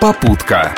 [0.00, 0.74] Попутка.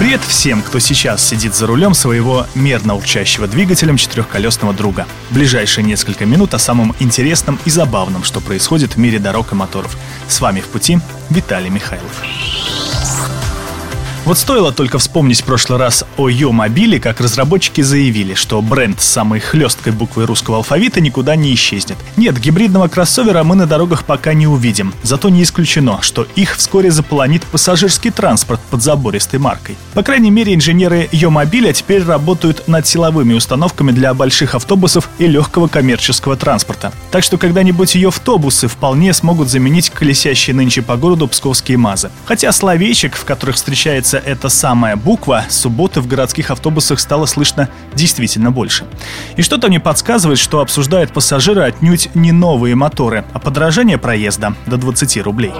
[0.00, 5.06] Привет всем, кто сейчас сидит за рулем своего мерно урчащего двигателем четырехколесного друга.
[5.30, 9.96] Ближайшие несколько минут о самом интересном и забавном, что происходит в мире дорог и моторов.
[10.26, 10.98] С вами в пути
[11.30, 12.24] Виталий Михайлов.
[14.24, 19.04] Вот стоило только вспомнить в прошлый раз о Йо-мобиле, как разработчики заявили, что бренд с
[19.04, 21.96] самой хлесткой буквой русского алфавита никуда не исчезнет.
[22.16, 26.92] Нет, гибридного кроссовера мы на дорогах пока не увидим, зато не исключено, что их вскоре
[26.92, 29.76] заполонит пассажирский транспорт под забористой маркой.
[29.92, 35.66] По крайней мере, инженеры Йо-мобиля теперь работают над силовыми установками для больших автобусов и легкого
[35.66, 36.92] коммерческого транспорта.
[37.10, 42.12] Так что когда-нибудь ее автобусы вполне смогут заменить колесящие нынче по городу псковские МАЗы.
[42.24, 47.68] Хотя словечек, в которых встречается появится эта самая буква, субботы в городских автобусах стало слышно
[47.94, 48.84] действительно больше.
[49.36, 54.76] И что-то мне подсказывает, что обсуждают пассажиры отнюдь не новые моторы, а подорожание проезда до
[54.76, 55.52] 20 рублей.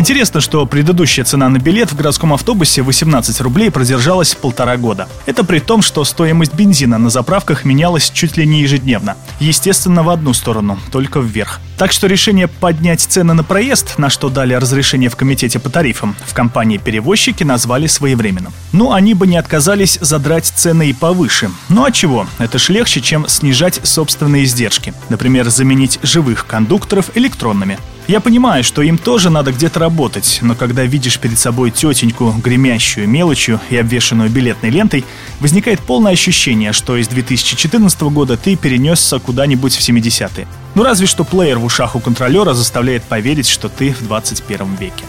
[0.00, 5.06] Интересно, что предыдущая цена на билет в городском автобусе 18 рублей продержалась полтора года.
[5.26, 9.18] Это при том, что стоимость бензина на заправках менялась чуть ли не ежедневно.
[9.40, 11.60] Естественно, в одну сторону, только вверх.
[11.76, 16.16] Так что решение поднять цены на проезд, на что дали разрешение в комитете по тарифам,
[16.24, 18.54] в компании-перевозчики назвали своевременным.
[18.72, 21.50] Ну, они бы не отказались задрать цены и повыше.
[21.68, 22.26] Ну а чего?
[22.38, 24.94] Это ж легче, чем снижать собственные издержки.
[25.10, 27.76] Например, заменить живых кондукторов электронными.
[28.10, 33.08] Я понимаю, что им тоже надо где-то работать, но когда видишь перед собой тетеньку, гремящую
[33.08, 35.04] мелочью и обвешанную билетной лентой,
[35.38, 40.48] возникает полное ощущение, что из 2014 года ты перенесся куда-нибудь в 70-е.
[40.74, 45.04] Ну разве что плеер в ушах у контролера заставляет поверить, что ты в 21 веке.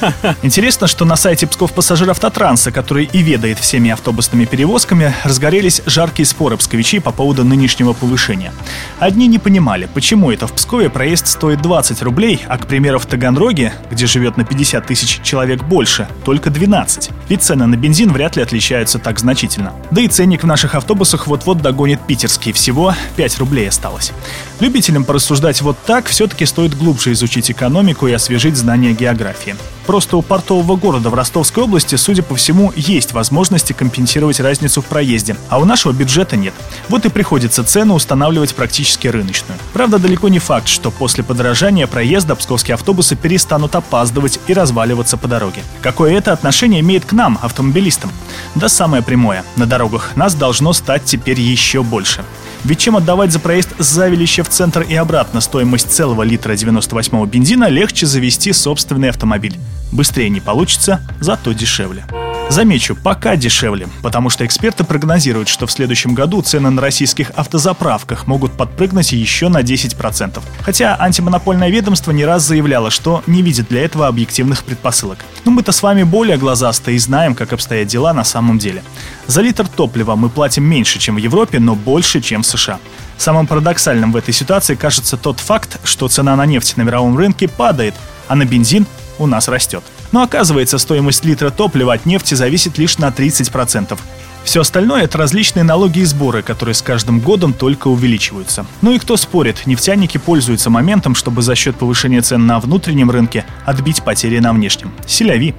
[0.42, 6.26] Интересно, что на сайте Псков пассажир автотранса, который и ведает всеми автобусными перевозками, разгорелись жаркие
[6.26, 8.52] споры псковичей по поводу нынешнего повышения.
[9.00, 13.06] Одни не понимали, почему это в Пскове проезд стоит 20 рублей, а, к примеру, в
[13.06, 17.10] Таганроге, где живет на 50 тысяч человек больше, только 12.
[17.28, 19.72] Ведь цены на бензин вряд ли отличаются так значительно.
[19.90, 24.12] Да и ценник в наших автобусах вот-вот догонит питерский, всего 5 рублей осталось.
[24.60, 29.56] Любителям порассуждать вот так, все-таки стоит глубже изучить экономику и освежить знания географии.
[29.86, 34.86] Просто у портового города в Ростовской области, судя по всему, есть возможности компенсировать разницу в
[34.86, 36.54] проезде, а у нашего бюджета нет.
[36.88, 39.58] Вот и приходится цену устанавливать практически рыночную.
[39.72, 45.28] Правда, далеко не факт, что после подорожания проезда псковские автобусы перестанут опаздывать и разваливаться по
[45.28, 45.62] дороге.
[45.80, 48.10] Какое это отношение имеет к нам, автомобилистам?
[48.54, 49.44] Да самое прямое.
[49.56, 52.24] На дорогах нас должно стать теперь еще больше.
[52.64, 57.26] Ведь чем отдавать за проезд с Завелища в центр и обратно стоимость целого литра 98-го
[57.26, 59.58] бензина, легче завести собственный автомобиль.
[59.90, 62.04] Быстрее не получится, зато дешевле.
[62.52, 68.26] Замечу, пока дешевле, потому что эксперты прогнозируют, что в следующем году цены на российских автозаправках
[68.26, 70.38] могут подпрыгнуть еще на 10%.
[70.60, 75.20] Хотя антимонопольное ведомство не раз заявляло, что не видит для этого объективных предпосылок.
[75.46, 78.84] Но мы-то с вами более глазастые и знаем, как обстоят дела на самом деле.
[79.26, 82.78] За литр топлива мы платим меньше, чем в Европе, но больше, чем в США.
[83.16, 87.48] Самым парадоксальным в этой ситуации кажется тот факт, что цена на нефть на мировом рынке
[87.48, 87.94] падает,
[88.28, 88.84] а на бензин
[89.18, 89.84] у нас растет.
[90.12, 93.98] Но оказывается, стоимость литра топлива от нефти зависит лишь на 30%.
[94.44, 98.66] Все остальное– это различные налоги и сборы, которые с каждым годом только увеличиваются.
[98.80, 103.44] Ну и кто спорит, нефтяники пользуются моментом, чтобы за счет повышения цен на внутреннем рынке
[103.64, 104.92] отбить потери на внешнем.
[105.06, 105.54] Селяви.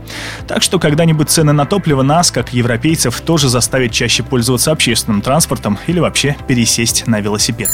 [0.47, 5.80] Так что когда-нибудь цены на топливо нас, как европейцев, тоже заставят чаще пользоваться общественным транспортом
[5.88, 7.70] или вообще пересесть на велосипед.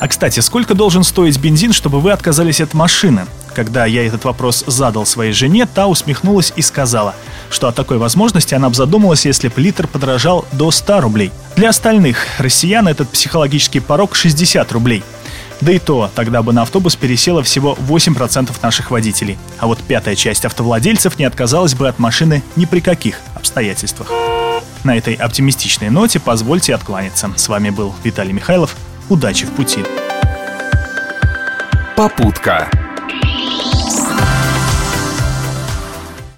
[0.00, 3.26] А кстати, сколько должен стоить бензин, чтобы вы отказались от машины?
[3.60, 7.14] Когда я этот вопрос задал своей жене, та усмехнулась и сказала,
[7.50, 11.30] что о такой возможности она бы задумалась, если бы литр подорожал до 100 рублей.
[11.56, 15.04] Для остальных россиян этот психологический порог 60 рублей.
[15.60, 19.36] Да и то, тогда бы на автобус пересело всего 8% наших водителей.
[19.58, 24.10] А вот пятая часть автовладельцев не отказалась бы от машины ни при каких обстоятельствах.
[24.84, 27.30] На этой оптимистичной ноте позвольте откланяться.
[27.36, 28.74] С вами был Виталий Михайлов.
[29.10, 29.84] Удачи в пути.
[31.94, 32.70] Попутка.
[33.90, 34.29] Vibes.